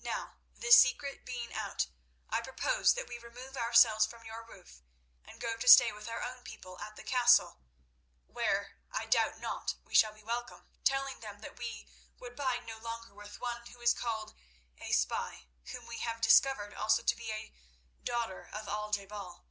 Now, 0.00 0.36
this 0.54 0.80
secret 0.80 1.26
being 1.26 1.52
out, 1.52 1.88
I 2.30 2.40
propose 2.40 2.94
that 2.94 3.08
we 3.10 3.18
remove 3.18 3.58
ourselves 3.58 4.06
from 4.06 4.24
your 4.24 4.42
roof, 4.42 4.80
and 5.22 5.38
go 5.38 5.58
to 5.58 5.68
stay 5.68 5.92
with 5.92 6.08
our 6.08 6.22
own 6.22 6.44
people 6.44 6.78
at 6.80 6.96
the 6.96 7.02
castle, 7.02 7.58
where, 8.26 8.78
I 8.90 9.04
doubt 9.04 9.38
not, 9.38 9.74
we 9.84 9.94
shall 9.94 10.14
be 10.14 10.22
welcome, 10.22 10.64
telling 10.82 11.20
them 11.20 11.40
that 11.40 11.58
we 11.58 11.86
would 12.18 12.36
bide 12.36 12.64
no 12.64 12.78
longer 12.78 13.12
with 13.12 13.38
one 13.38 13.66
who 13.66 13.82
is 13.82 13.92
called 13.92 14.34
a 14.78 14.92
spy, 14.92 15.44
whom 15.66 15.84
we 15.84 15.98
have 15.98 16.22
discovered 16.22 16.72
also 16.72 17.02
to 17.02 17.14
be 17.14 17.30
a 17.30 17.52
'daughter 18.02 18.48
of 18.54 18.68
Al 18.68 18.92
je 18.92 19.04
bal. 19.04 19.44